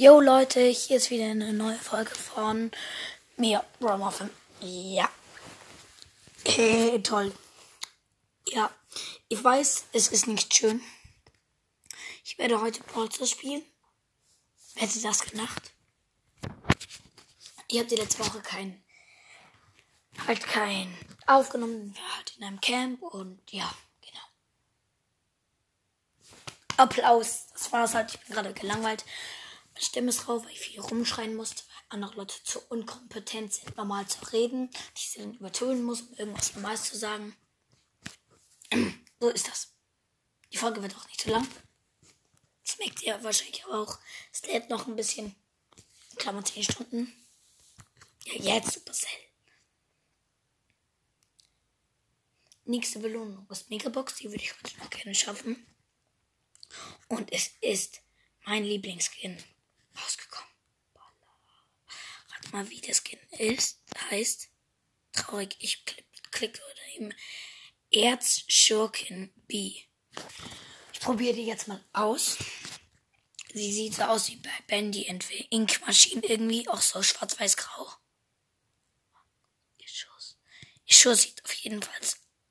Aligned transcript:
Yo 0.00 0.18
Leute, 0.18 0.62
hier 0.62 0.96
ist 0.96 1.10
wieder 1.10 1.26
eine 1.26 1.52
neue 1.52 1.76
Folge 1.76 2.14
von 2.14 2.70
mir, 3.36 3.62
Romuffin. 3.82 4.30
Ja. 4.62 5.10
Hey, 6.42 7.02
toll. 7.02 7.34
Ja, 8.48 8.70
ich 9.28 9.44
weiß, 9.44 9.88
es 9.92 10.08
ist 10.08 10.26
nicht 10.26 10.54
schön. 10.54 10.80
Ich 12.24 12.38
werde 12.38 12.62
heute 12.62 12.82
Polster 12.82 13.26
spielen. 13.26 13.62
Wer 14.72 14.84
hätte 14.84 15.02
das 15.02 15.22
gedacht? 15.22 15.70
Ihr 17.68 17.80
habt 17.80 17.90
die 17.90 17.96
letzte 17.96 18.20
Woche 18.20 18.40
kein, 18.40 18.82
halt 20.26 20.42
kein 20.42 20.96
aufgenommen, 21.26 21.94
halt 22.16 22.38
in 22.38 22.44
einem 22.44 22.60
Camp 22.62 23.02
und 23.02 23.38
ja, 23.52 23.70
genau. 24.00 24.24
Applaus, 26.78 27.48
das 27.52 27.70
war's 27.70 27.92
halt, 27.92 28.14
ich 28.14 28.20
bin 28.20 28.34
gerade 28.34 28.54
gelangweilt. 28.54 29.04
Stimme 29.80 30.10
ist 30.10 30.26
drauf, 30.26 30.44
weil 30.44 30.52
ich 30.52 30.60
viel 30.60 30.80
rumschreien 30.80 31.34
musste, 31.34 31.62
weil 31.66 31.84
andere 31.88 32.14
Leute 32.16 32.34
zu 32.44 32.60
unkompetent 32.68 33.54
sind, 33.54 33.76
normal 33.76 34.06
zu 34.06 34.22
reden, 34.26 34.70
die 34.70 35.00
ich 35.00 35.14
dann 35.14 35.34
übertönen 35.34 35.82
muss, 35.82 36.02
um 36.02 36.14
irgendwas 36.14 36.54
Normales 36.54 36.84
zu 36.84 36.98
sagen. 36.98 37.34
so 39.20 39.28
ist 39.30 39.48
das. 39.48 39.72
Die 40.52 40.58
Folge 40.58 40.82
wird 40.82 40.96
auch 40.96 41.06
nicht 41.06 41.20
zu 41.20 41.30
lang. 41.30 41.46
Das 42.64 42.78
merkt 42.78 43.02
ihr 43.02 43.22
wahrscheinlich 43.24 43.64
auch. 43.66 43.98
Es 44.32 44.42
lädt 44.42 44.68
noch 44.68 44.86
ein 44.86 44.96
bisschen. 44.96 45.34
Klammer 46.16 46.44
10 46.44 46.62
Stunden. 46.64 47.12
Ja, 48.26 48.56
jetzt 48.56 48.72
Supercell. 48.72 49.08
Nächste 52.64 52.98
Belohnung 52.98 53.48
ist 53.50 53.70
Megabox. 53.70 54.16
Die 54.16 54.30
würde 54.30 54.44
ich 54.44 54.52
heute 54.52 54.78
noch 54.78 54.90
gerne 54.90 55.14
schaffen. 55.14 55.66
Und 57.08 57.32
es 57.32 57.52
ist 57.60 58.02
mein 58.44 58.64
Lieblingsskin 58.64 59.42
rausgekommen. 60.02 60.50
Rat 62.28 62.52
mal, 62.52 62.70
wie 62.70 62.80
der 62.80 62.94
Skin 62.94 63.18
ist. 63.38 63.80
Heißt. 64.10 64.48
Traurig. 65.12 65.56
Ich 65.58 65.84
klicke 66.30 66.60
unter 66.62 66.86
ihm. 66.96 67.12
Erzschurken 67.90 69.32
B. 69.48 69.82
Ich 70.92 71.00
probiere 71.00 71.34
die 71.34 71.46
jetzt 71.46 71.66
mal 71.68 71.84
aus. 71.92 72.38
Sie 73.52 73.72
sieht 73.72 73.94
so 73.94 74.02
aus 74.04 74.28
wie 74.28 74.36
bei 74.36 74.50
Bandy 74.68 75.06
entweder 75.06 75.44
Ink 75.50 75.80
Machine 75.84 76.24
irgendwie, 76.24 76.68
auch 76.68 76.80
so 76.80 77.02
schwarz-weiß-grau. 77.02 77.92
Ihr 80.86 80.96
Schuss 80.96 81.22
sieht 81.22 81.44
auf 81.44 81.52
jeden 81.54 81.82
Fall 81.82 82.00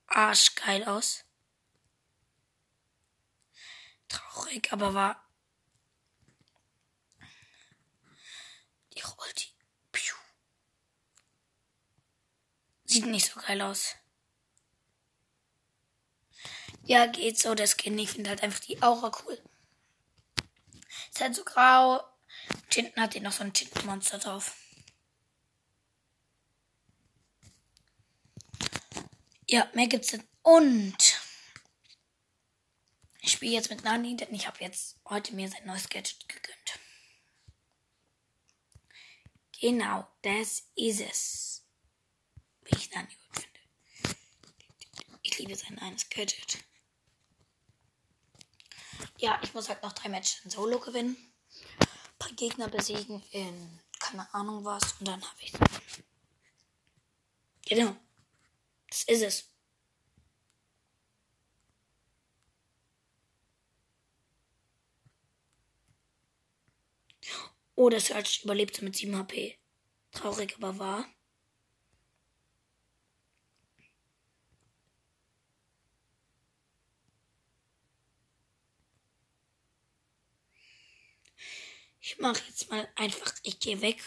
arschgeil 0.07 0.83
aus. 0.85 1.25
Traurig, 4.07 4.71
aber 4.73 4.93
war. 4.93 5.29
Die 8.93 9.01
rollt 9.01 9.43
die. 9.43 9.53
Piu. 9.91 10.15
Sieht 12.89 13.05
nicht 13.05 13.31
so 13.31 13.39
geil 13.39 13.61
aus. 13.61 13.97
Ja, 16.81 17.05
geht 17.05 17.37
so, 17.37 17.53
der 17.53 17.67
Skin. 17.67 17.99
Ich 17.99 18.09
finde 18.09 18.31
halt 18.31 18.41
einfach 18.41 18.61
die 18.61 18.81
Aura 18.81 19.11
cool. 19.23 19.39
Ist 21.11 21.21
halt 21.21 21.35
so 21.35 21.43
grau. 21.43 21.99
Und 22.49 22.73
hinten 22.73 22.99
hat 22.99 23.13
die 23.13 23.19
noch 23.19 23.31
so 23.31 23.43
ein 23.43 23.53
Tintenmonster 23.53 24.17
drauf. 24.17 24.55
Ja, 29.47 29.69
mehr 29.75 29.87
gibt's 29.87 30.07
denn. 30.09 30.27
Und 30.41 31.21
ich 33.21 33.33
spiele 33.33 33.53
jetzt 33.53 33.69
mit 33.69 33.83
Nani, 33.83 34.15
denn 34.15 34.33
ich 34.33 34.47
habe 34.47 34.61
jetzt 34.61 34.99
heute 35.05 35.35
mir 35.35 35.47
sein 35.47 35.67
neues 35.67 35.89
Gadget 35.89 36.27
gegönnt. 36.27 36.79
Genau, 39.59 40.07
das 40.23 40.63
ist 40.75 41.01
es. 41.01 41.48
Wie 42.69 42.77
ich 42.77 42.91
Nani 42.91 43.07
gut 43.07 43.43
finde. 43.43 43.59
Ich 45.23 45.37
liebe 45.39 45.55
sein 45.55 45.79
eines 45.79 46.09
Gadget. 46.09 46.59
Ja, 49.17 49.39
ich 49.43 49.53
muss 49.53 49.69
halt 49.69 49.83
noch 49.83 49.93
drei 49.93 50.09
Matches 50.09 50.41
in 50.43 50.51
Solo 50.51 50.79
gewinnen. 50.79 51.17
Ein 51.79 52.17
paar 52.19 52.31
Gegner 52.33 52.67
besiegen 52.67 53.23
in 53.31 53.79
keine 53.99 54.33
Ahnung 54.33 54.63
was 54.63 54.93
und 54.99 55.07
dann 55.07 55.21
habe 55.21 55.41
ich 55.41 55.51
Genau. 57.65 57.95
Das 58.89 59.03
ist 59.03 59.21
es. 59.21 59.49
Oh, 67.75 67.89
der 67.89 68.01
Search 68.01 68.43
überlebte 68.43 68.83
mit 68.83 68.95
7 68.95 69.15
HP. 69.15 69.57
Traurig, 70.11 70.55
aber 70.57 70.79
wahr. 70.79 71.05
Ich 82.09 82.17
mache 82.17 82.41
jetzt 82.47 82.71
mal 82.71 82.91
einfach, 82.95 83.35
ich 83.43 83.59
gehe 83.59 83.81
weg. 83.81 84.01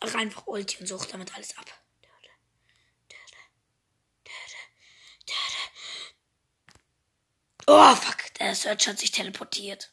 Mach 0.00 0.14
einfach 0.14 0.46
Ulti 0.46 0.78
und 0.78 0.86
suche 0.86 1.06
damit 1.06 1.34
alles 1.34 1.54
ab. 1.58 1.66
Oh, 7.66 7.94
fuck. 7.94 8.32
Der 8.38 8.54
Search 8.54 8.88
hat 8.88 8.98
sich 8.98 9.10
teleportiert. 9.10 9.92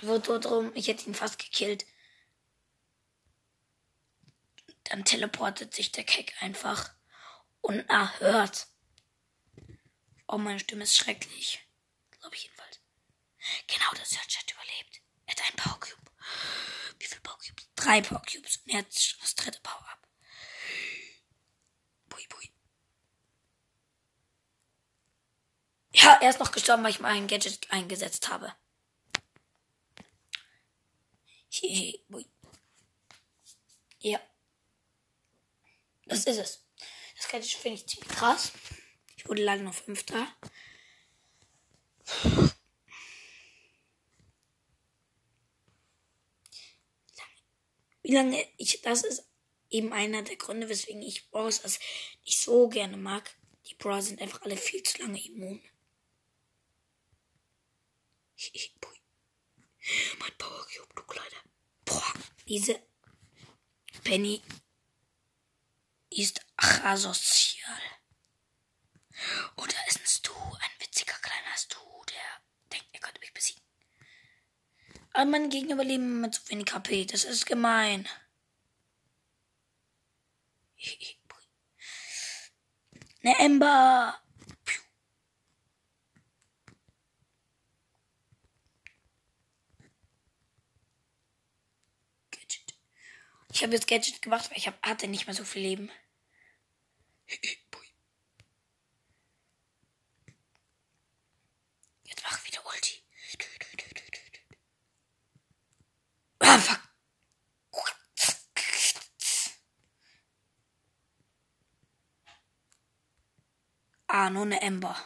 Wird 0.00 0.26
so 0.26 0.40
drum, 0.40 0.72
ich 0.74 0.88
hätte 0.88 1.06
ihn 1.06 1.14
fast 1.14 1.38
gekillt. 1.38 1.86
Dann 4.82 5.04
teleportet 5.04 5.74
sich 5.74 5.92
der 5.92 6.02
Keck 6.02 6.34
einfach 6.40 6.92
unerhört. 7.60 8.66
Oh, 10.28 10.36
meine 10.36 10.60
Stimme 10.60 10.84
ist 10.84 10.94
schrecklich. 10.94 11.66
Glaube 12.20 12.36
ich 12.36 12.44
jedenfalls. 12.44 12.80
Genau, 13.66 13.90
der 13.96 14.04
Search 14.04 14.38
hat 14.38 14.52
überlebt. 14.52 15.00
Er 15.26 15.34
hat 15.34 15.42
einen 15.42 15.56
Power 15.56 15.80
Cube. 15.80 16.10
Wie 16.98 17.06
viele 17.06 17.20
Power 17.22 17.38
Cubes? 17.38 17.66
Drei 17.74 18.02
Power 18.02 18.22
Cubes. 18.30 18.58
Und 18.58 18.72
er 18.72 18.78
hat 18.80 18.94
schon 18.94 19.18
das 19.20 19.34
dritte 19.34 19.60
Power 19.62 19.88
Up. 19.90 20.06
Bui, 22.10 22.26
bui. 22.28 22.52
Ja, 25.92 26.18
er 26.20 26.28
ist 26.28 26.40
noch 26.40 26.52
gestorben, 26.52 26.84
weil 26.84 26.90
ich 26.90 27.00
mein 27.00 27.26
Gadget 27.26 27.70
eingesetzt 27.70 28.28
habe. 28.28 28.54
Hihi, 31.48 32.04
bui. 32.08 32.26
Ja. 34.00 34.20
Das 36.04 36.24
ist 36.24 36.36
es. 36.36 36.64
Das 37.16 37.28
Gadget 37.28 37.50
finde 37.50 37.78
ich 37.78 37.88
ziemlich 37.88 38.10
krass. 38.10 38.52
Ich 39.28 39.30
wurde 39.30 39.44
leider 39.44 39.62
noch 39.62 39.74
Fünfter. 39.74 40.26
Wie 48.00 48.14
lange 48.14 48.42
ich, 48.56 48.80
das 48.80 49.04
ist 49.04 49.28
eben 49.68 49.92
einer 49.92 50.22
der 50.22 50.36
Gründe, 50.36 50.70
weswegen 50.70 51.02
ich 51.02 51.28
Bros 51.28 51.62
also 51.62 51.78
nicht 52.24 52.40
so 52.40 52.70
gerne 52.70 52.96
mag. 52.96 53.36
Die 53.66 53.74
Bros 53.74 54.06
sind 54.06 54.22
einfach 54.22 54.40
alle 54.40 54.56
viel 54.56 54.82
zu 54.82 54.96
lange 55.02 55.22
immun. 55.22 55.62
Mein 60.20 60.38
Power 60.38 60.66
Cube, 60.74 60.94
du 60.96 61.02
Kleiner. 61.02 61.42
Boah, 61.84 62.14
diese 62.46 62.80
Penny 64.04 64.40
ist 66.08 66.40
asozial. 66.56 67.57
Oder 69.58 69.74
ist 69.88 69.98
ein 70.00 70.06
Stu, 70.06 70.32
ein 70.32 70.70
witziger 70.80 71.14
kleiner 71.20 71.56
Stu, 71.56 71.78
der 72.10 72.42
denkt, 72.72 72.86
er 72.92 73.00
könnte 73.00 73.20
mich 73.20 73.34
besiegen. 73.34 73.62
Aber 75.12 75.24
meine 75.26 75.48
Gegner 75.48 75.74
überleben 75.74 76.20
mit 76.20 76.34
so 76.34 76.48
wenig 76.48 76.72
HP. 76.72 77.04
Das 77.06 77.24
ist 77.24 77.46
gemein. 77.46 78.08
Ne 83.22 83.34
Ember. 83.40 84.16
Gadget. 92.30 92.74
Ich 93.52 93.62
habe 93.64 93.72
jetzt 93.72 93.88
Gadget 93.88 94.22
gemacht, 94.22 94.48
weil 94.50 94.58
ich 94.58 94.68
hab, 94.68 94.80
hatte 94.86 95.08
nicht 95.08 95.26
mehr 95.26 95.34
so 95.34 95.44
viel 95.44 95.62
Leben. 95.62 95.90
Jetzt 102.08 102.22
mach 102.22 102.44
wieder 102.46 102.64
Ulti. 102.66 103.02
Ah, 106.40 106.58
fuck. 106.58 106.80
Nur 114.30 114.42
eine 114.42 114.60
Ember. 114.60 114.96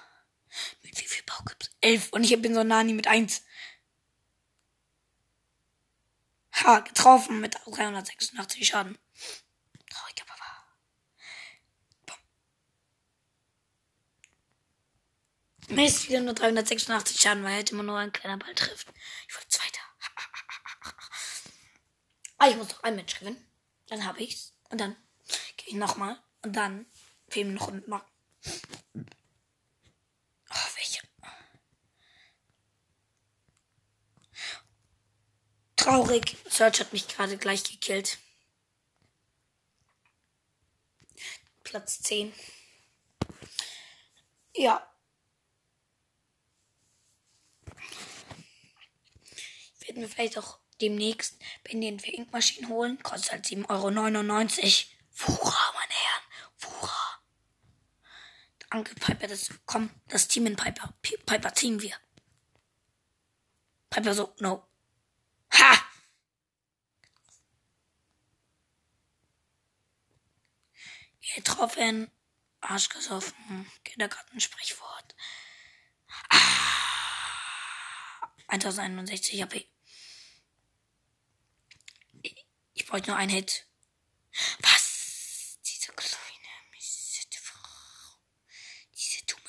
Mit 0.83 1.01
wie 1.01 1.07
viel 1.07 1.23
Bau 1.25 1.43
gibt's? 1.47 1.71
Elf. 1.81 2.13
Und 2.13 2.25
ich 2.25 2.41
bin 2.41 2.55
so 2.55 2.63
Nani 2.63 2.93
mit 2.93 3.07
eins. 3.07 3.43
Ha, 6.55 6.81
getroffen 6.81 7.41
mit 7.41 7.57
386 7.65 8.67
Schaden. 8.67 8.99
Traurig, 9.89 10.23
aber 10.23 10.39
wahr. 10.39 10.67
Mist, 15.69 16.09
wieder 16.09 16.21
nur 16.21 16.35
386 16.35 17.21
Schaden, 17.21 17.43
weil 17.45 17.55
halt 17.55 17.73
immer 17.73 17.83
nur 17.83 17.99
ein 17.99 18.13
kleiner 18.13 18.37
Ball 18.37 18.55
trifft. 18.55 18.89
Ich 19.29 19.35
wollte 19.35 19.49
zweiter. 19.49 19.81
Ah, 22.39 22.49
ich 22.49 22.57
muss 22.57 22.71
noch 22.71 22.83
ein 22.83 22.97
Match 22.97 23.21
gewinnen. 23.21 23.49
Dann 23.87 24.05
habe 24.05 24.21
ich's. 24.21 24.53
Und 24.69 24.81
dann 24.81 24.97
gehe 25.57 25.69
ich 25.69 25.75
nochmal. 25.75 26.21
Und 26.43 26.57
dann 26.57 26.87
fehlen 27.29 27.55
noch 27.55 27.69
und 27.69 27.87
Marken. 27.87 28.12
Oh, 30.50 30.69
welche? 30.77 31.03
Traurig. 35.77 36.37
Search 36.49 36.81
hat 36.81 36.93
mich 36.93 37.09
gerade 37.09 37.37
gleich 37.39 37.65
gekillt. 37.65 38.19
Platz 41.65 42.03
10. 42.03 42.33
Ja. 44.55 44.87
Ich 49.81 49.88
werde 49.88 50.00
mir 50.00 50.09
vielleicht 50.09 50.38
auch 50.38 50.59
demnächst 50.81 51.41
bei 51.65 51.73
den 51.73 51.99
Inkmaschinen 51.99 52.69
holen. 52.69 53.03
Kostet 53.03 53.33
halt 53.33 53.47
7,99 53.47 53.69
Euro. 53.71 53.91
Fura, 55.11 55.73
meine 55.75 55.93
Herren. 55.93 56.23
Fura. 56.56 57.01
Danke, 58.73 58.95
Piper. 58.95 59.27
Das, 59.29 59.51
komm, 59.67 59.91
das 60.09 60.29
Team 60.29 60.47
in 60.47 60.57
Piper. 60.57 60.95
Piper 61.03 61.55
ziehen 61.55 61.81
wir. 61.81 61.95
Piper 63.91 64.15
so, 64.15 64.35
no. 64.41 64.67
Ha! 65.53 65.79
Getroffen. 71.35 72.11
Arsch 72.61 72.89
gesoffen. 72.89 73.71
Kindergartensprichwort. 73.85 75.15
Ah, 76.29 76.39
1061 78.49 79.43
AP. 79.43 79.67
Ich 82.75 82.87
bräuchte 82.87 83.11
nur 83.11 83.19
einen 83.19 83.31
Hit. 83.31 83.67
Was? 84.61 85.59
Diese 85.65 85.93
kleine 85.93 86.49
missierte 86.71 87.39
Frau. 87.41 87.69
Diese 88.95 89.25
dumme. 89.27 89.43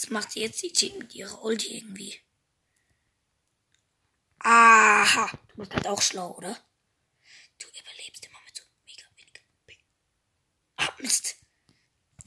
Was 0.00 0.10
macht 0.10 0.30
sie 0.30 0.42
jetzt? 0.42 0.60
Sie 0.60 0.72
zieht 0.72 0.96
mit 0.96 1.12
ihrer 1.16 1.42
Ulti 1.42 1.76
irgendwie. 1.76 2.20
Aha. 4.38 5.28
Du 5.48 5.56
bist 5.56 5.74
halt 5.74 5.88
auch 5.88 6.00
schlau, 6.00 6.36
oder? 6.36 6.56
Du 7.58 7.66
überlebst 7.66 8.24
immer 8.24 8.38
mit 8.44 8.56
so 8.56 8.62
mega 8.86 9.04
wenig. 9.16 9.84
Ah, 10.76 10.88
Mist. 10.98 11.34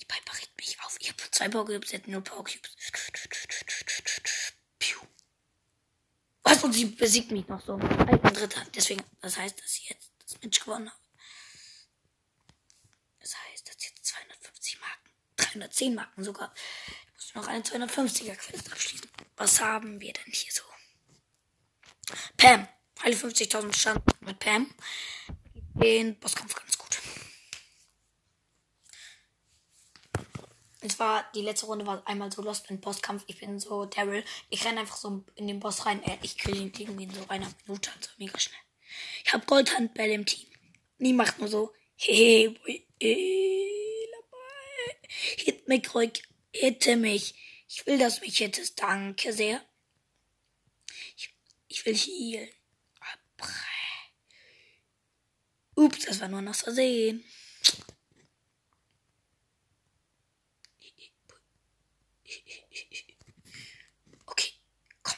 Die 0.01 0.03
Piper 0.03 0.37
regt 0.37 0.57
mich 0.57 0.77
auf. 0.81 0.97
Ich 0.99 1.07
habe 1.07 1.23
zwei 1.31 1.47
Power 1.47 1.65
Cubes, 1.65 1.93
hat 1.93 2.09
nur 2.09 2.21
Power 2.21 2.43
Cubes. 2.43 2.75
Was? 6.43 6.63
Und 6.65 6.73
sie 6.73 6.87
besiegt 6.87 7.31
mich 7.31 7.47
noch 7.47 7.65
so. 7.65 7.75
Ein 7.75 8.21
Dritter. 8.21 8.65
Deswegen, 8.75 9.01
das 9.21 9.37
heißt, 9.37 9.63
dass 9.63 9.77
ich 9.77 9.89
jetzt 9.89 10.11
das 10.19 10.41
Match 10.41 10.59
gewonnen 10.59 10.89
habe. 10.89 11.01
Das 13.21 13.33
heißt, 13.37 13.69
dass 13.69 13.81
jetzt 13.85 14.03
250 14.03 14.81
Marken, 14.81 15.09
310 15.37 15.95
Marken 15.95 16.23
sogar. 16.25 16.53
Muss 17.33 17.45
noch 17.45 17.53
eine 17.53 17.63
250er 17.63 18.35
Quest 18.35 18.71
abschließen. 18.71 19.09
Was 19.37 19.61
haben 19.61 20.01
wir 20.01 20.11
denn 20.11 20.33
hier 20.33 20.51
so? 20.51 20.63
Pam. 22.37 22.67
Alle 23.03 23.15
50.000 23.15 23.73
Stand 23.73 24.01
mit 24.21 24.39
Pam. 24.39 24.73
Den 25.75 26.19
Bosskampf 26.19 26.55
ganz 26.55 26.77
gut. 26.77 26.99
Es 30.81 30.99
war, 30.99 31.29
die 31.33 31.41
letzte 31.41 31.67
Runde 31.67 31.85
war 31.85 32.05
einmal 32.05 32.31
so 32.31 32.41
lost 32.41 32.69
in 32.69 32.81
Bosskampf. 32.81 33.23
Ich 33.27 33.39
bin 33.39 33.59
so 33.59 33.85
Daryl. 33.85 34.25
Ich 34.49 34.65
renne 34.65 34.81
einfach 34.81 34.97
so 34.97 35.23
in 35.35 35.47
den 35.47 35.59
Boss 35.59 35.85
rein. 35.85 36.03
Äh, 36.03 36.17
ich 36.21 36.37
kill 36.37 36.57
ihn 36.57 36.73
irgendwie 36.77 37.03
in 37.03 37.13
so 37.13 37.25
einer 37.29 37.51
Minute. 37.65 37.91
Also 37.95 38.09
mega 38.17 38.37
schnell. 38.39 38.59
Ich 39.23 39.31
hab 39.31 39.47
Goldhandball 39.47 40.09
im 40.09 40.25
Team. 40.25 40.49
Nie 40.97 41.13
macht 41.13 41.39
nur 41.39 41.47
so. 41.47 41.73
Hey, 41.95 42.49
boy, 42.49 42.85
hey, 42.99 43.71
Hit 45.37 45.67
mich 45.67 45.93
ruhig. 45.93 46.23
Hitte 46.53 46.95
mich. 46.97 47.35
Ich 47.67 47.85
will, 47.85 47.97
dass 47.97 48.19
du 48.19 48.25
mich 48.25 48.37
hittest. 48.37 48.79
Danke 48.81 49.33
sehr. 49.33 49.63
Ich, 51.15 51.33
ich 51.67 51.85
will 51.85 51.95
healen. 51.95 52.49
Ups, 55.75 56.05
das 56.05 56.19
war 56.19 56.27
nur 56.27 56.41
noch 56.41 56.53
Versehen. 56.53 57.23
Okay, 64.25 64.51
komm. 65.01 65.15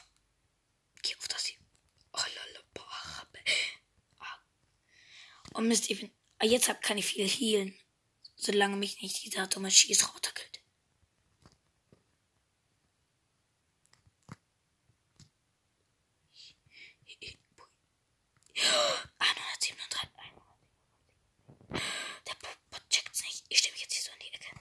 Geh 1.02 1.16
auf 1.16 1.28
das 1.28 1.46
hier. 1.46 1.58
Oh, 2.14 2.20
oh 5.56 5.62
Mist, 5.62 5.90
ich 5.90 6.00
bin. 6.00 6.12
Ah, 6.40 6.46
jetzt 6.46 6.70
kann 6.82 6.98
ich 6.98 7.06
viel 7.06 7.28
healen. 7.28 7.78
Solange 8.36 8.76
mich 8.78 9.02
nicht 9.02 9.24
dieser 9.26 9.48
dumme 9.48 9.72
Schießroboter 9.72 10.32
killt. 10.32 10.64
Ah, 19.20 19.34
937. 19.36 20.14
Der 22.28 22.36
Bot 22.72 22.90
checkt's 22.90 23.24
nicht. 23.24 23.46
Ich 23.50 23.58
stelle 23.60 23.74
mich 23.74 23.82
jetzt 23.82 23.94
hier 23.94 24.04
so 24.04 24.12
in 24.12 24.20
die 24.20 24.34
Ecke. 24.34 24.60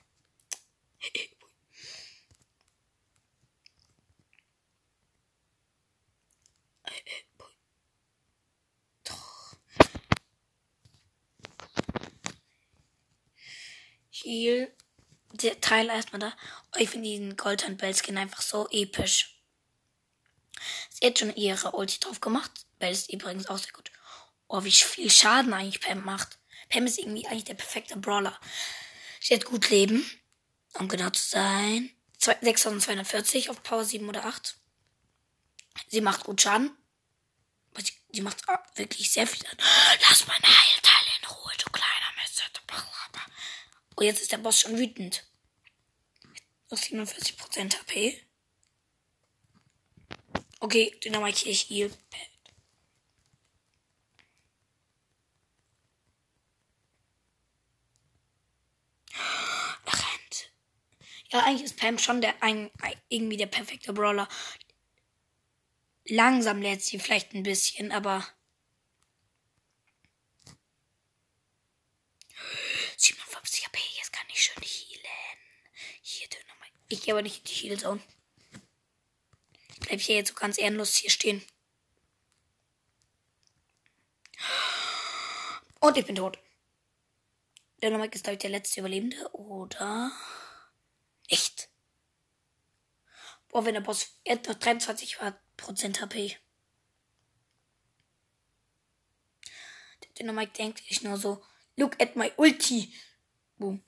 Heal. 14.24 14.72
Der 15.32 15.60
Teil 15.60 15.88
erstmal 15.88 16.20
da. 16.20 16.32
Oh, 16.74 16.78
ich 16.78 16.90
finde 16.90 17.08
diesen 17.08 17.36
Goldhand 17.36 17.78
Bellskin 17.78 18.18
einfach 18.18 18.42
so 18.42 18.68
episch. 18.70 19.40
Sie 20.90 21.06
hat 21.06 21.18
schon 21.18 21.34
ihre 21.34 21.72
Ulti 21.72 22.00
drauf 22.00 22.20
gemacht. 22.20 22.50
Bell 22.78 22.92
ist 22.92 23.12
übrigens 23.12 23.46
auch 23.46 23.58
sehr 23.58 23.72
gut. 23.72 23.90
Oh, 24.48 24.62
wie 24.64 24.70
viel 24.70 25.10
Schaden 25.10 25.54
eigentlich 25.54 25.80
Pam 25.80 26.04
macht. 26.04 26.38
Pam 26.68 26.86
ist 26.86 26.98
irgendwie 26.98 27.26
eigentlich 27.26 27.44
der 27.44 27.54
perfekte 27.54 27.96
Brawler. 27.96 28.38
Sie 29.20 29.34
hat 29.34 29.44
gut 29.44 29.70
Leben. 29.70 30.08
Um 30.74 30.88
genau 30.88 31.10
zu 31.10 31.22
sein. 31.22 31.90
6240 32.18 33.50
auf 33.50 33.62
Power 33.62 33.84
7 33.84 34.08
oder 34.08 34.24
8. 34.24 34.56
Sie 35.88 36.00
macht 36.00 36.24
gut 36.24 36.40
Schaden. 36.40 36.76
Sie, 37.76 37.92
sie 38.12 38.20
macht 38.20 38.42
wirklich 38.76 39.10
sehr 39.10 39.26
viel 39.26 39.44
Schaden. 39.44 39.58
Lass 40.08 40.26
meine 40.26 40.46
Heilteile 40.46 41.10
in 41.20 41.28
Ruhe, 41.28 41.52
du 41.58 41.70
kleiner 41.70 42.12
Mist. 42.20 42.32
Oh, 44.02 44.04
jetzt 44.04 44.20
ist 44.20 44.32
der 44.32 44.38
Boss 44.38 44.58
schon 44.58 44.76
wütend. 44.76 45.24
Auf 46.70 46.80
47% 46.80 47.78
HP. 47.78 48.20
Okay, 50.58 50.98
Dynamite 51.04 51.38
hier, 51.38 51.52
ich 51.52 51.70
heal. 51.70 51.92
Er 59.84 59.92
rennt. 59.92 60.50
Ja, 61.30 61.44
eigentlich 61.44 61.62
ist 61.62 61.76
Pam 61.76 61.96
schon 61.96 62.20
der 62.20 62.42
ein, 62.42 62.72
irgendwie 63.08 63.36
der 63.36 63.46
perfekte 63.46 63.92
Brawler. 63.92 64.28
Langsam 66.06 66.60
lädt 66.60 66.82
sie 66.82 66.98
vielleicht 66.98 67.34
ein 67.34 67.44
bisschen, 67.44 67.92
aber 67.92 68.26
57 73.02 73.66
AP, 73.66 73.78
jetzt 73.96 74.12
kann 74.12 74.26
ich 74.28 74.42
schön 74.42 74.62
healen. 74.62 75.38
Hier, 76.02 76.28
Dynamite. 76.28 76.81
Ich 76.92 77.00
gehe 77.00 77.14
aber 77.14 77.22
nicht 77.22 77.38
in 77.38 77.44
die 77.44 77.54
Heal-Zone. 77.54 78.02
Ich 79.70 79.80
bleib 79.80 80.00
hier 80.02 80.16
jetzt 80.16 80.28
so 80.28 80.34
ganz 80.34 80.58
ehrenlos 80.58 80.94
hier 80.94 81.08
stehen. 81.08 81.42
Und 85.80 85.96
ich 85.96 86.04
bin 86.04 86.16
tot. 86.16 86.38
Dynamite 87.82 88.16
ist, 88.16 88.24
glaube 88.24 88.34
ich, 88.34 88.40
der 88.40 88.50
letzte 88.50 88.80
Überlebende, 88.80 89.32
oder? 89.32 90.12
Echt? 91.28 91.70
Boah, 93.48 93.64
wenn 93.64 93.72
der 93.72 93.80
Boss. 93.80 94.18
Er 94.24 94.36
hat 94.36 94.46
noch 94.46 94.54
23 94.54 95.16
Prozent 95.56 96.02
HP. 96.02 96.36
Der 100.02 100.10
Dynamite 100.18 100.52
denkt 100.52 100.86
sich 100.86 101.02
nur 101.02 101.16
so, 101.16 101.42
look 101.74 101.98
at 102.02 102.16
my 102.16 102.30
ulti. 102.36 102.94
Boom. 103.56 103.82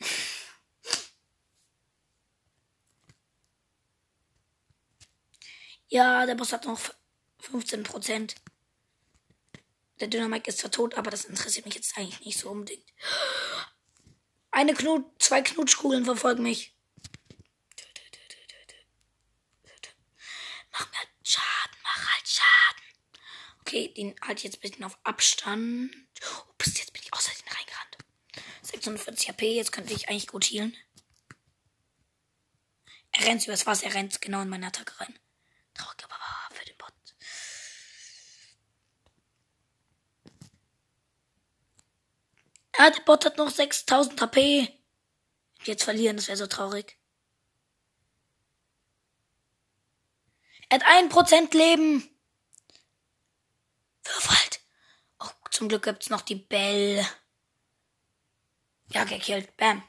Ja, 5.94 6.26
der 6.26 6.34
Boss 6.34 6.52
hat 6.52 6.64
noch 6.64 6.80
15%. 7.40 8.34
Der 10.00 10.08
Dynamik 10.08 10.48
ist 10.48 10.58
zwar 10.58 10.72
tot, 10.72 10.94
aber 10.94 11.12
das 11.12 11.24
interessiert 11.24 11.66
mich 11.66 11.76
jetzt 11.76 11.96
eigentlich 11.96 12.18
nicht 12.26 12.36
so 12.36 12.50
unbedingt. 12.50 12.92
Eine 14.50 14.74
Knut, 14.74 15.04
zwei 15.22 15.40
Knutschkugeln 15.40 16.04
verfolgen 16.04 16.42
mich. 16.42 16.76
Mach 20.72 20.90
mir 20.90 20.98
halt 20.98 21.08
Schaden, 21.22 21.78
mach 21.84 22.12
halt 22.12 22.28
Schaden. 22.28 22.84
Okay, 23.60 23.94
den 23.94 24.16
halt 24.20 24.42
jetzt 24.42 24.56
ein 24.56 24.60
bisschen 24.62 24.84
auf 24.84 24.98
Abstand. 25.04 25.94
Bis 26.58 26.76
jetzt 26.76 26.92
bin 26.92 27.02
ich 27.04 27.12
außerdem 27.12 27.46
reingerannt. 27.46 27.98
640 28.62 29.28
HP, 29.28 29.54
jetzt 29.54 29.70
könnte 29.70 29.94
ich 29.94 30.08
eigentlich 30.08 30.26
gut 30.26 30.42
healen. 30.46 30.76
Er 33.12 33.26
rennt 33.26 33.46
übers 33.46 33.64
Wasser, 33.64 33.86
er 33.86 33.94
rennt 33.94 34.20
genau 34.20 34.42
in 34.42 34.48
meine 34.48 34.66
Attacke 34.66 35.00
rein. 35.00 35.16
Traurig, 35.74 36.04
aber 36.04 36.54
für 36.54 36.64
den 36.64 36.76
Bot. 36.76 36.92
Ah, 42.76 42.90
der 42.90 43.02
Bot 43.02 43.24
hat 43.24 43.36
noch 43.36 43.50
6000 43.50 44.20
HP. 44.20 44.80
Jetzt 45.64 45.84
verlieren, 45.84 46.16
das 46.16 46.28
wäre 46.28 46.36
so 46.36 46.46
traurig. 46.46 46.98
Er 50.68 50.78
hat 50.80 50.86
ein 50.86 51.08
Prozent 51.08 51.54
Leben. 51.54 52.02
Wirf 54.02 54.28
halt. 54.28 54.60
Oh, 55.20 55.48
zum 55.50 55.68
Glück 55.68 55.84
gibt's 55.84 56.10
noch 56.10 56.22
die 56.22 56.34
Bell. 56.34 57.06
Ja, 58.88 59.04
gekillt. 59.04 59.56
Bam. 59.56 59.82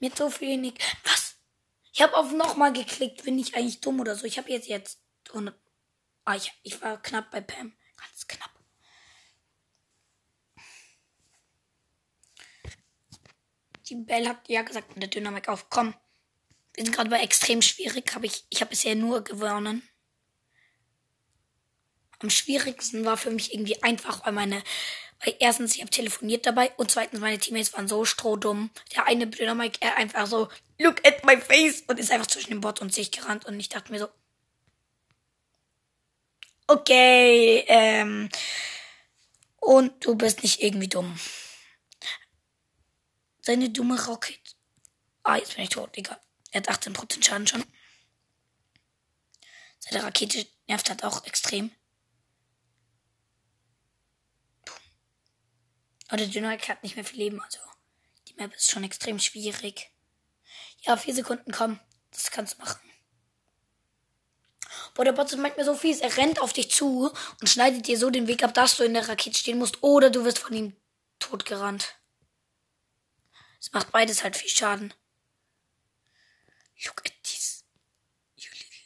Mit 0.00 0.16
so 0.16 0.28
wenig. 0.40 0.74
Was? 1.04 1.21
Ich 1.92 2.00
habe 2.00 2.16
auf 2.16 2.32
nochmal 2.32 2.72
geklickt. 2.72 3.24
Bin 3.24 3.38
ich 3.38 3.54
eigentlich 3.54 3.80
dumm 3.80 4.00
oder 4.00 4.16
so? 4.16 4.24
Ich 4.24 4.38
habe 4.38 4.50
jetzt 4.50 4.68
jetzt 4.68 5.00
100. 5.28 5.54
Ah, 6.24 6.36
ich, 6.36 6.52
ich 6.62 6.80
war 6.80 7.00
knapp 7.02 7.30
bei 7.30 7.40
Pam. 7.40 7.72
Ganz 7.96 8.26
knapp. 8.26 8.50
Die 13.88 13.96
Bell 13.96 14.26
hat 14.26 14.48
ja 14.48 14.62
gesagt, 14.62 14.92
der 14.96 15.08
Dynamik 15.08 15.48
auf. 15.48 15.68
Komm. 15.68 15.94
Wir 16.74 16.84
sind 16.84 16.94
gerade 16.94 17.10
bei 17.10 17.20
extrem 17.20 17.60
schwierig. 17.60 18.14
Hab 18.14 18.24
ich 18.24 18.46
ich 18.48 18.62
habe 18.62 18.70
bisher 18.70 18.94
nur 18.94 19.22
gewonnen. 19.22 19.86
Am 22.20 22.30
schwierigsten 22.30 23.04
war 23.04 23.16
für 23.16 23.30
mich 23.30 23.52
irgendwie 23.52 23.82
einfach, 23.82 24.24
weil 24.24 24.32
meine, 24.32 24.62
weil 25.24 25.36
erstens, 25.40 25.74
ich 25.74 25.80
habe 25.80 25.90
telefoniert 25.90 26.46
dabei 26.46 26.72
und 26.76 26.90
zweitens, 26.90 27.20
meine 27.20 27.38
Teammates 27.38 27.74
waren 27.74 27.88
so 27.88 28.04
strohdumm. 28.04 28.70
Der 28.94 29.06
eine 29.06 29.26
Dynamik, 29.26 29.78
er 29.80 29.96
einfach 29.96 30.26
so, 30.26 30.48
look 30.82 31.06
at 31.06 31.24
my 31.24 31.40
face 31.40 31.82
und 31.86 31.98
ist 31.98 32.10
einfach 32.10 32.26
zwischen 32.26 32.50
dem 32.50 32.60
Bot 32.60 32.80
und 32.80 32.92
sich 32.92 33.10
gerannt 33.10 33.44
und 33.44 33.58
ich 33.58 33.68
dachte 33.68 33.92
mir 33.92 33.98
so, 33.98 34.08
okay, 36.66 37.64
ähm, 37.68 38.28
und 39.60 40.04
du 40.04 40.16
bist 40.16 40.42
nicht 40.42 40.62
irgendwie 40.62 40.88
dumm. 40.88 41.18
Seine 43.40 43.70
dumme 43.70 44.04
Rocket. 44.06 44.56
Ah, 45.22 45.36
jetzt 45.36 45.54
bin 45.54 45.64
ich 45.64 45.70
tot, 45.70 45.96
Digga. 45.96 46.20
Er 46.50 46.62
hat 46.62 46.70
18% 46.70 47.24
Schaden 47.24 47.46
schon. 47.46 47.64
Seine 49.78 50.02
Rakete 50.04 50.46
nervt 50.68 50.90
halt 50.90 51.04
auch 51.04 51.24
extrem. 51.26 51.70
Aber 56.08 56.18
der 56.18 56.26
Dynamik 56.26 56.68
hat 56.68 56.82
nicht 56.82 56.96
mehr 56.96 57.04
viel 57.04 57.18
Leben, 57.18 57.40
also 57.40 57.58
die 58.28 58.34
Map 58.34 58.54
ist 58.54 58.70
schon 58.70 58.84
extrem 58.84 59.18
schwierig. 59.18 59.91
Ja, 60.82 60.96
vier 60.96 61.14
Sekunden, 61.14 61.52
komm. 61.52 61.78
Das 62.10 62.30
kannst 62.30 62.54
du 62.54 62.58
machen. 62.58 62.80
Boah, 64.94 65.04
der 65.04 65.12
Bot 65.12 65.30
ist 65.30 65.38
manchmal 65.38 65.64
so 65.64 65.74
fies. 65.74 66.00
Er 66.00 66.16
rennt 66.16 66.40
auf 66.40 66.52
dich 66.52 66.70
zu 66.70 67.10
und 67.40 67.48
schneidet 67.48 67.86
dir 67.86 67.96
so 67.96 68.10
den 68.10 68.26
Weg 68.26 68.42
ab, 68.42 68.52
dass 68.52 68.76
du 68.76 68.84
in 68.84 68.94
der 68.94 69.08
Rakete 69.08 69.38
stehen 69.38 69.58
musst. 69.58 69.82
Oder 69.82 70.10
du 70.10 70.24
wirst 70.24 70.40
von 70.40 70.54
ihm 70.54 70.76
totgerannt. 71.18 71.94
Es 73.60 73.72
macht 73.72 73.92
beides 73.92 74.22
halt 74.22 74.36
viel 74.36 74.50
Schaden. 74.50 74.92
Look 76.84 77.02
at 77.06 77.12
this. 77.22 77.64
You 78.36 78.50
little. 78.50 78.80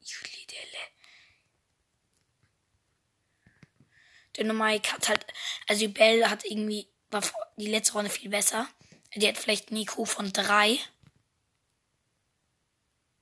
You 0.00 0.16
little. 0.22 0.78
Dynamite 4.36 4.92
hat 4.92 5.08
halt, 5.08 5.26
also 5.68 5.80
die 5.80 5.92
Belle 5.92 6.30
hat 6.30 6.44
irgendwie, 6.44 6.88
war 7.10 7.22
die 7.56 7.66
letzte 7.66 7.92
Runde 7.92 8.10
viel 8.10 8.30
besser. 8.30 8.68
Die 9.16 9.26
hat 9.26 9.38
vielleicht 9.38 9.70
einen 9.70 9.80
IQ 9.80 10.06
von 10.06 10.32
drei. 10.32 10.78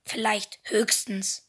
Vielleicht 0.05 0.59
höchstens. 0.65 1.47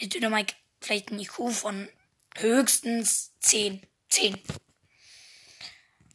Die 0.00 0.08
Dynamite 0.08 0.54
vielleicht 0.80 1.10
einen 1.10 1.20
IQ 1.20 1.52
von 1.52 1.88
höchstens 2.36 3.32
zehn. 3.38 3.86
Zehn. 4.08 4.42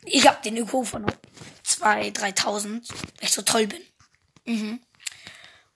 Ich 0.03 0.27
hab 0.27 0.43
den 0.43 0.57
IQ 0.57 0.85
von 0.85 1.05
2.000, 1.65 2.13
3.000, 2.13 2.89
weil 2.89 2.99
ich 3.21 3.31
so 3.31 3.41
toll 3.41 3.67
bin. 3.67 3.81
Mhm. 4.45 4.85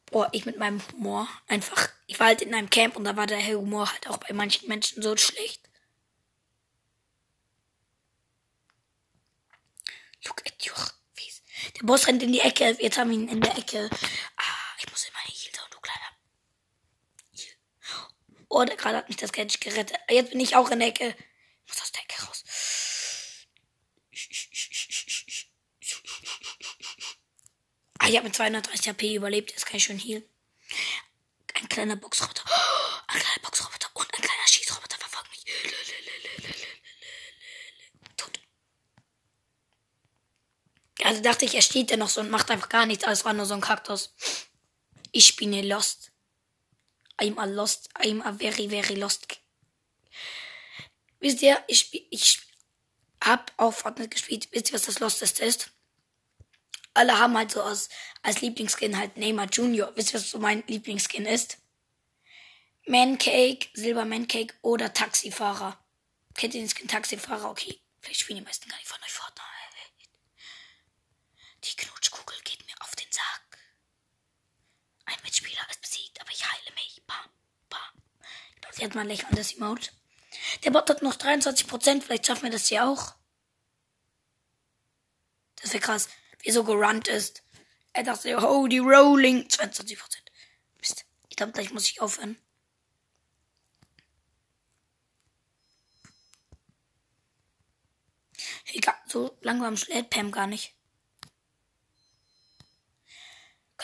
Boah, 0.07 0.29
ich 0.33 0.45
mit 0.45 0.57
meinem 0.57 0.81
Humor 0.91 1.27
einfach. 1.47 1.89
Ich 2.07 2.19
war 2.19 2.27
halt 2.27 2.41
in 2.41 2.53
einem 2.53 2.69
Camp 2.69 2.95
und 2.95 3.05
da 3.05 3.15
war 3.15 3.25
der 3.25 3.45
Humor 3.45 3.91
halt 3.91 4.07
auch 4.07 4.17
bei 4.17 4.33
manchen 4.33 4.67
Menschen 4.67 5.01
so 5.01 5.15
schlecht. 5.15 5.69
Look 10.25 10.45
at 10.45 10.67
your 10.67 10.75
face. 11.13 11.41
Der 11.79 11.85
Boss 11.85 12.07
rennt 12.07 12.21
in 12.23 12.33
die 12.33 12.41
Ecke. 12.41 12.75
Jetzt 12.79 12.97
haben 12.97 13.09
wir 13.09 13.17
ihn 13.17 13.29
in 13.29 13.41
der 13.41 13.57
Ecke. 13.57 13.89
Ah, 14.35 14.43
ich 14.79 14.89
muss 14.89 15.05
in 15.05 15.13
meine 15.13 15.27
Heal 15.27 15.51
Zone, 15.53 15.69
du 15.71 15.79
kleiner. 15.79 16.11
Oh, 18.49 18.63
der 18.65 18.75
gerade 18.75 18.97
hat 18.97 19.07
mich 19.07 19.17
das 19.17 19.31
Gadget 19.31 19.61
gerettet. 19.61 19.97
Jetzt 20.09 20.31
bin 20.31 20.39
ich 20.39 20.55
auch 20.55 20.69
in 20.71 20.79
der 20.79 20.89
Ecke. 20.89 21.15
Ich 21.65 21.71
muss 21.73 21.81
aus 21.81 21.91
der 21.91 22.01
Ecke 22.03 22.21
raus. 22.25 22.43
Ah, 27.99 28.07
ich 28.09 28.15
habe 28.15 28.25
mit 28.25 28.35
230 28.35 28.89
HP 28.89 29.15
überlebt. 29.15 29.51
Jetzt 29.51 29.65
kann 29.65 29.77
ich 29.77 29.83
schon 29.83 29.99
healen. 29.99 30.23
Ein 31.53 31.69
kleiner 31.69 31.95
Boxroboter. 31.95 32.43
Oh, 32.47 32.99
ein 33.07 33.19
kleiner 33.19 33.39
Boxroboter 33.41 33.89
und 33.93 34.13
ein 34.13 34.21
kleiner 34.21 34.47
Schießroboter 34.47 34.97
verfolgen 34.97 35.29
mich. 35.31 35.45
Tot. 38.17 38.39
Also 41.09 41.23
dachte 41.23 41.43
ich, 41.43 41.55
er 41.55 41.63
steht 41.63 41.89
ja 41.89 41.97
noch 41.97 42.07
so 42.07 42.21
und 42.21 42.29
macht 42.29 42.51
einfach 42.51 42.69
gar 42.69 42.85
nichts. 42.85 43.03
Alles 43.03 43.25
war 43.25 43.33
nur 43.33 43.47
so 43.47 43.55
ein 43.55 43.61
Kaktus. 43.61 44.13
Ich 45.11 45.35
bin 45.37 45.51
lost. 45.67 46.11
I'm 47.19 47.39
a 47.39 47.45
lost. 47.45 47.89
I'm 47.95 48.21
a 48.21 48.31
very, 48.31 48.69
very 48.69 48.93
lost. 48.93 49.39
Wisst 51.19 51.41
ihr, 51.41 51.57
ich, 51.65 52.13
ich 52.13 52.39
hab 53.23 53.51
auf 53.57 53.79
Fortnite 53.79 54.09
gespielt. 54.09 54.49
Wisst 54.51 54.69
ihr, 54.69 54.75
was 54.75 54.83
das 54.83 54.99
Losteste 54.99 55.43
ist? 55.45 55.71
Alle 56.93 57.17
haben 57.17 57.35
halt 57.35 57.49
so 57.49 57.63
als, 57.63 57.89
als 58.21 58.41
Lieblingsskin 58.41 58.95
halt 58.95 59.17
Neymar 59.17 59.49
Junior. 59.51 59.91
Wisst 59.95 60.13
ihr, 60.13 60.19
was 60.19 60.29
so 60.29 60.37
mein 60.37 60.63
Lieblingsskin 60.67 61.25
ist? 61.25 61.57
Mancake, 62.85 63.67
Silber 63.73 64.05
Mancake 64.05 64.53
oder 64.61 64.93
Taxifahrer. 64.93 65.83
Kennt 66.35 66.53
ihr 66.53 66.61
den 66.61 66.69
Skin 66.69 66.87
Taxifahrer? 66.87 67.49
Okay. 67.49 67.81
Vielleicht 67.99 68.19
spielen 68.19 68.37
die 68.37 68.45
meisten 68.45 68.69
gar 68.69 68.77
nicht 68.77 68.87
von 68.87 69.01
euch 69.03 69.11
Fortnite. 69.11 69.48
Die 71.63 71.75
Knutschkugel 71.75 72.37
geht 72.43 72.65
mir 72.65 72.75
auf 72.81 72.95
den 72.95 73.11
Sack. 73.11 73.57
Ein 75.05 75.17
Mitspieler 75.23 75.65
ist 75.69 75.81
besiegt, 75.81 76.21
aber 76.21 76.31
ich 76.31 76.49
heile 76.49 76.73
mich. 76.75 77.01
Bam, 77.05 77.29
bam. 77.69 77.79
Sie 78.71 78.85
hat 78.85 78.95
mal 78.95 79.01
ein 79.01 79.07
lächelndes 79.07 79.53
Emote. 79.53 79.91
Der 80.63 80.71
Bot 80.71 80.89
hat 80.89 81.01
noch 81.01 81.15
23%, 81.15 82.01
vielleicht 82.01 82.27
schaffen 82.27 82.43
wir 82.43 82.51
das 82.51 82.67
hier 82.67 82.85
auch. 82.87 83.15
Das 85.55 85.73
wäre 85.73 85.83
krass, 85.83 86.09
wie 86.39 86.51
so 86.51 86.63
gerannt 86.63 87.07
ist. 87.07 87.43
Er 87.93 88.03
dachte, 88.03 88.41
holy 88.41 88.79
rolling. 88.79 89.47
22%. 89.47 89.97
Mist. 90.79 91.05
Ich 91.27 91.35
glaube, 91.35 91.51
gleich 91.51 91.71
muss 91.71 91.89
ich 91.89 92.01
aufhören. 92.01 92.37
Egal, 98.73 98.95
so 99.07 99.37
langsam 99.41 99.75
schlägt 99.75 100.11
Pam 100.11 100.31
gar 100.31 100.47
nicht. 100.47 100.78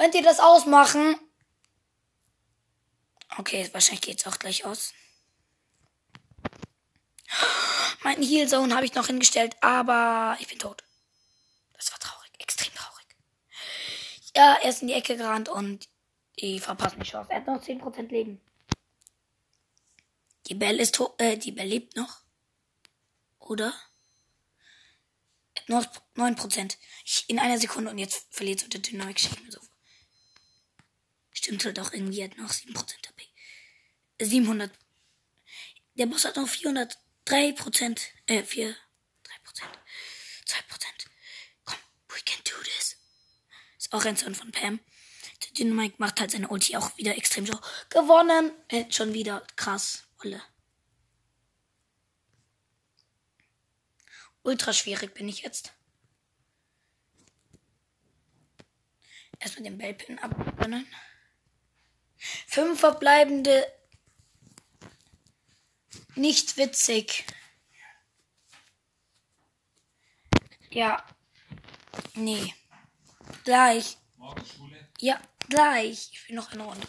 Könnt 0.06 0.14
ihr 0.14 0.22
das 0.22 0.40
ausmachen? 0.40 1.20
Okay, 3.40 3.68
wahrscheinlich 3.72 4.02
geht's 4.02 4.28
auch 4.28 4.38
gleich 4.38 4.64
aus. 4.64 4.94
Mein 8.04 8.22
Heal 8.22 8.48
Zone 8.48 8.76
habe 8.76 8.86
ich 8.86 8.94
noch 8.94 9.08
hingestellt, 9.08 9.56
aber 9.62 10.38
ich 10.40 10.48
bin 10.48 10.60
tot. 10.60 10.84
Das 11.74 11.92
war 11.92 11.98
traurig, 11.98 12.30
extrem 12.38 12.72
traurig. 12.76 13.08
Ja, 14.36 14.60
er 14.62 14.70
ist 14.70 14.84
in 14.84 14.90
die 14.90 14.94
Ecke 14.94 15.18
gerannt 15.18 15.50
und 15.50 15.90
die 16.40 16.60
verpassen 16.60 17.00
die 17.00 17.10
Chance. 17.10 17.32
Er 17.32 17.38
hat 17.38 17.48
noch 17.48 17.64
10% 17.64 18.08
Leben. 18.10 18.40
Die 20.46 20.54
Belle 20.54 20.84
ist 20.84 20.94
tot, 20.94 21.20
äh, 21.20 21.36
die 21.36 21.52
Belle 21.52 21.70
lebt 21.70 21.96
noch. 21.96 22.22
Oder? 23.40 23.74
Noch 25.66 25.84
9%. 26.16 26.78
Ich, 27.04 27.28
in 27.28 27.40
einer 27.40 27.58
Sekunde 27.58 27.90
und 27.90 27.98
jetzt 27.98 28.28
verliert 28.30 28.60
so 28.60 28.68
der 28.68 28.82
Dynamik. 28.82 29.20
Stell 29.20 29.42
mir 29.42 29.52
so 29.52 29.65
stimmt 31.46 31.64
halt 31.64 31.80
auch 31.80 31.94
irgendwie, 31.94 32.24
hat 32.24 32.38
noch 32.38 32.50
7% 32.50 32.76
AP. 32.76 33.22
700. 34.20 34.72
Der 35.94 36.08
Boss 36.08 36.26
hat 36.26 36.38
noch 36.38 36.48
403%. 36.48 38.02
Äh, 38.26 38.44
4, 38.44 38.70
3%. 38.70 38.76
2%. 40.48 40.86
Komm, 41.64 41.78
we 42.10 42.20
can 42.26 42.42
do 42.46 42.64
this. 42.64 42.98
Ist 43.78 43.94
auch 43.94 44.04
ein 44.06 44.18
Sound 44.18 44.38
von 44.38 44.52
Pam. 44.52 44.80
Der 45.44 45.52
Dynamite 45.52 45.96
macht 46.00 46.20
halt 46.20 46.32
seine 46.32 46.48
Ulti 46.48 46.78
auch 46.78 46.98
wieder 46.98 47.16
extrem 47.16 47.46
so. 47.46 47.60
Gewonnen! 47.92 48.52
Äh, 48.70 48.92
schon 48.92 49.14
wieder 49.14 49.46
krass. 49.56 50.08
Wolle. 50.24 50.42
Ultra 54.42 54.74
schwierig 54.74 55.14
bin 55.14 55.30
ich 55.30 55.44
jetzt. 55.44 55.74
Erstmal 59.40 59.66
den 59.66 59.78
Bellpin 59.78 60.18
abrennen. 60.18 60.88
Fünf 62.18 62.80
verbleibende. 62.80 63.72
Nicht 66.16 66.58
witzig. 66.58 67.26
Ja. 70.70 71.06
Nee. 72.14 72.54
Gleich. 73.44 73.98
Ja, 75.00 75.22
gleich. 75.48 76.10
Ich 76.12 76.20
spiele 76.20 76.40
noch 76.40 76.52
eine 76.52 76.64
Runde. 76.64 76.88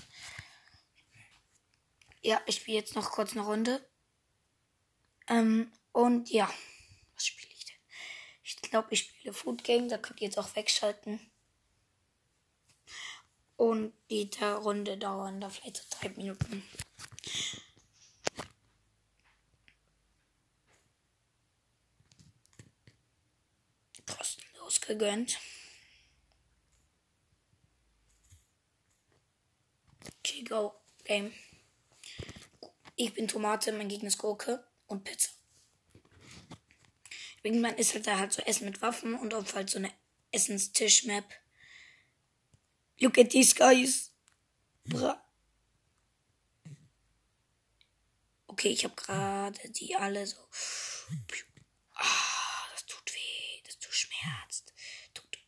Ja, 2.23 2.40
ich 2.47 2.56
spiele 2.56 2.78
jetzt 2.78 2.97
noch 2.97 3.11
kurz 3.11 3.33
eine 3.33 3.42
Runde. 3.42 3.88
Ähm, 5.28 5.73
und 5.92 6.30
ja. 6.30 6.52
Was 7.14 7.26
spiele 7.26 7.52
ich 7.52 7.64
denn? 7.64 7.76
Ich 8.42 8.56
glaube, 8.62 8.88
ich 8.90 9.00
spiele 9.00 9.33
Food 9.33 9.64
Game. 9.64 9.88
Da 9.88 9.99
könnt 9.99 10.21
ihr 10.21 10.26
jetzt 10.26 10.38
auch 10.38 10.54
wegschalten. 10.56 11.21
Und 13.57 13.95
die 14.11 14.31
Runde 14.43 14.99
dauern 14.99 15.41
da 15.41 15.49
vielleicht 15.49 15.79
so 15.79 15.85
drei 15.91 16.11
Minuten. 16.11 16.63
Kostenlos 24.07 24.81
gegönnt. 24.81 25.39
Okay, 30.19 30.43
go. 30.43 30.75
Game. 31.05 31.33
Ich 32.97 33.15
bin 33.15 33.29
Tomate, 33.29 33.73
mein 33.73 33.89
Gegner 33.89 34.09
ist 34.09 34.19
Gurke 34.19 34.67
und 34.87 35.05
Pizza. 35.05 35.31
Irgendwann 37.43 37.77
ist 37.77 37.95
halt 37.95 38.07
da 38.07 38.19
halt 38.19 38.33
so 38.33 38.43
Essen 38.43 38.65
mit 38.65 38.83
Waffen 38.83 39.15
und 39.15 39.33
auf 39.33 39.55
halt 39.55 39.71
so 39.71 39.79
eine 39.79 39.93
Essenstisch-Map. 40.33 41.25
Look 43.00 43.19
at 43.19 43.31
these 43.31 43.55
guys. 43.55 44.11
Bra 44.85 45.26
okay, 48.57 48.69
ich 48.69 48.85
habe 48.85 48.95
gerade 48.95 49.69
die 49.69 49.95
alle 49.97 50.26
so. 50.26 50.38
Ah, 51.95 52.69
das 52.73 52.87
tut 52.87 53.15
weh, 53.15 53.62
das 53.65 53.79
tut 53.79 53.93
schmerzt. 53.93 54.73
Tut. 55.12 55.38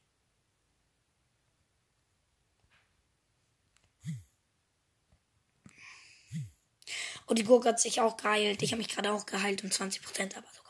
Und 7.26 7.38
die 7.38 7.44
Gurke 7.44 7.70
hat 7.70 7.80
sich 7.80 8.00
auch 8.02 8.18
geheilt. 8.18 8.62
Ich 8.62 8.72
habe 8.72 8.78
mich 8.82 8.88
gerade 8.88 9.10
auch 9.12 9.24
geheilt 9.24 9.64
um 9.64 9.70
20%, 9.70 10.36
aber 10.36 10.48
sogar. 10.52 10.67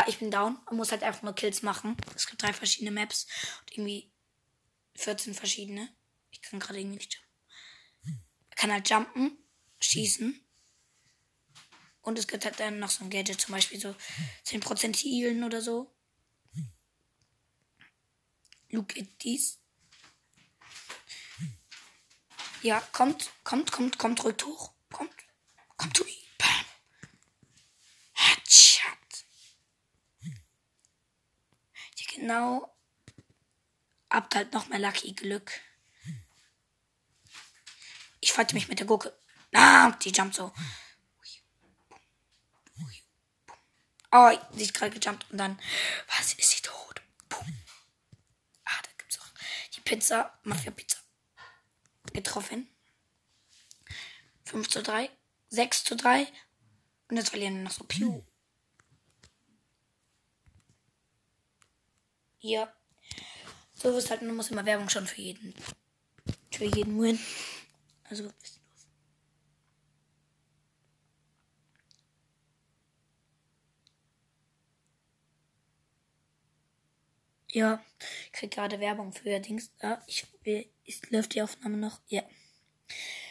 Ja, 0.00 0.08
ich 0.08 0.18
bin 0.18 0.30
down. 0.30 0.58
Man 0.64 0.76
muss 0.76 0.92
halt 0.92 1.02
einfach 1.02 1.20
nur 1.20 1.34
Kills 1.34 1.60
machen. 1.60 1.94
Es 2.16 2.26
gibt 2.26 2.42
drei 2.42 2.54
verschiedene 2.54 2.90
Maps 2.90 3.26
und 3.60 3.72
irgendwie 3.72 4.10
14 4.94 5.34
verschiedene. 5.34 5.94
Ich 6.30 6.40
kann 6.40 6.58
gerade 6.58 6.80
irgendwie 6.80 6.96
nicht. 6.96 7.22
Man 8.04 8.56
kann 8.56 8.72
halt 8.72 8.88
jumpen, 8.88 9.36
schießen. 9.78 10.42
Und 12.00 12.18
es 12.18 12.26
gibt 12.26 12.46
halt 12.46 12.58
dann 12.60 12.78
noch 12.78 12.88
so 12.88 13.04
ein 13.04 13.10
Gadget, 13.10 13.42
zum 13.42 13.52
Beispiel 13.52 13.78
so 13.78 13.94
10% 14.46 14.96
healen 14.96 15.44
oder 15.44 15.60
so. 15.60 15.94
Look 18.70 18.96
at 18.96 19.18
this. 19.18 19.58
Ja, 22.62 22.80
kommt, 22.92 23.30
kommt, 23.44 23.70
kommt, 23.70 23.98
kommt, 23.98 24.22
drückt 24.22 24.46
hoch. 24.46 24.72
Kommt, 24.90 25.12
kommt 25.76 25.94
zu 25.94 26.06
ihm. 26.06 26.24
Bam. 26.38 26.64
Headshot. 28.14 29.00
Genau. 32.20 32.72
Habt 34.10 34.34
halt 34.34 34.52
noch 34.52 34.68
mehr 34.68 34.78
Lucky 34.78 35.12
Glück. 35.12 35.52
Ich 38.20 38.32
falte 38.32 38.54
mich 38.54 38.68
mit 38.68 38.78
der 38.78 38.86
Gurke. 38.86 39.16
Ah, 39.54 39.90
die 40.02 40.10
jumpt 40.10 40.34
so. 40.34 40.52
Oh, 44.12 44.30
sie 44.52 44.64
ist 44.64 44.74
gerade 44.74 44.98
gejumpt 44.98 45.30
und 45.30 45.38
dann. 45.38 45.58
Was? 46.08 46.34
Ist 46.34 46.50
sie 46.50 46.62
tot? 46.62 47.00
Boom. 47.28 47.62
Ah, 48.64 48.82
da 48.82 48.90
gibt's 48.98 49.20
auch 49.20 49.28
die 49.74 49.80
Pizza. 49.80 50.38
Mafia 50.42 50.72
Pizza. 50.72 50.98
Getroffen. 52.12 52.68
5 54.44 54.68
zu 54.68 54.82
3. 54.82 55.08
6 55.50 55.84
zu 55.84 55.96
3. 55.96 56.26
Und 57.08 57.16
jetzt 57.16 57.30
verlieren 57.30 57.56
wir 57.56 57.62
noch 57.62 57.70
so 57.70 57.84
Pew. 57.84 58.24
Ja. 62.40 62.72
So 63.74 63.96
ist 63.96 64.10
halt, 64.10 64.22
man 64.22 64.36
muss 64.36 64.50
immer 64.50 64.64
Werbung 64.66 64.88
schon 64.88 65.06
für 65.06 65.20
jeden. 65.20 65.54
Für 66.52 66.64
jeden 66.64 67.00
Win. 67.00 67.18
Also, 68.10 68.24
wisst 68.42 68.60
los. 68.68 68.86
Ja, 77.52 77.80
ich 78.26 78.32
krieg 78.32 78.50
gerade 78.52 78.80
Werbung 78.80 79.12
für 79.12 79.38
Dings. 79.40 79.70
Ah, 79.80 79.98
ich 80.06 80.26
will, 80.44 80.66
ist, 80.84 81.10
läuft 81.10 81.34
die 81.34 81.42
Aufnahme 81.42 81.76
noch? 81.76 82.00
Ja. 82.08 82.22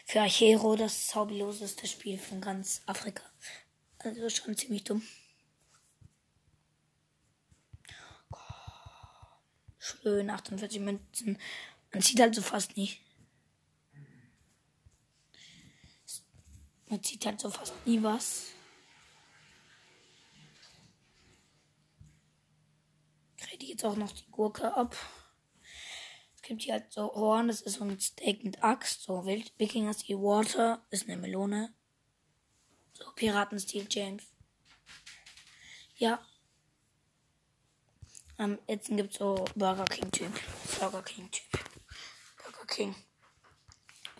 Für 0.05 0.23
Hero, 0.23 0.75
das 0.75 1.15
hobbloseste 1.15 1.87
Spiel 1.87 2.17
von 2.17 2.41
ganz 2.41 2.81
Afrika. 2.85 3.23
Also 3.99 4.29
schon 4.29 4.57
ziemlich 4.57 4.83
dumm. 4.83 5.03
Schön, 9.79 10.29
48 10.29 10.81
Münzen. 10.81 11.39
Man 11.91 12.01
sieht 12.01 12.19
halt 12.19 12.35
so 12.35 12.41
fast 12.41 12.75
nicht. 12.75 13.01
Man 16.89 17.01
sieht 17.01 17.25
halt 17.25 17.39
so 17.39 17.49
fast 17.49 17.73
nie 17.85 18.03
was. 18.03 18.47
Kriege 23.37 23.67
jetzt 23.67 23.85
auch 23.85 23.95
noch 23.95 24.11
die 24.11 24.29
Gurke 24.29 24.75
ab. 24.75 24.95
Es 26.35 26.41
gibt 26.41 26.63
hier 26.63 26.73
halt 26.73 26.91
so 26.91 27.13
Horn, 27.13 27.47
das 27.47 27.61
ist 27.61 27.75
so 27.75 27.83
ein 27.83 27.99
Steak 27.99 28.43
mit 28.43 28.63
Axt. 28.63 29.03
So 29.03 29.25
Wild 29.25 29.53
Wikinger 29.59 29.93
Steel 29.93 30.17
Water 30.17 30.85
ist 30.89 31.07
eine 31.07 31.17
Melone. 31.17 31.73
So 32.93 33.05
Piratenstil 33.15 33.87
James. 33.89 34.23
Ja, 35.95 36.25
ähm, 38.39 38.58
jetzt 38.67 38.88
gibt 38.88 39.12
es 39.12 39.19
so 39.19 39.45
Burger 39.56 39.86
King-Typ. 39.86 40.32
Burger 40.80 41.02
King-Typ. 41.04 41.60
Burger 42.43 42.65
King. 42.67 42.95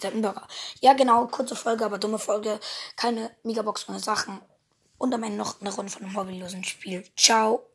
Ein 0.04 0.22
Burger. 0.22 0.48
Ja, 0.82 0.94
genau, 0.94 1.28
kurze 1.28 1.56
Folge, 1.56 1.86
aber 1.86 1.98
dumme 1.98 2.20
Folge. 2.20 2.60
Keine 2.96 3.36
Megabox 3.44 3.90
ohne 3.90 4.00
Sachen. 4.00 4.40
Und 4.98 5.14
am 5.14 5.24
Ende 5.24 5.38
noch 5.38 5.60
eine 5.62 5.74
Runde 5.74 5.92
von 5.92 6.04
einem 6.04 6.16
hobbylosen 6.16 6.64
Spiel. 6.64 7.04
Ciao. 7.16 7.69